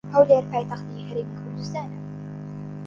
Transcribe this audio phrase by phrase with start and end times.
[0.13, 1.97] هەولێر پایتەختی هەرێمی کوردستانە.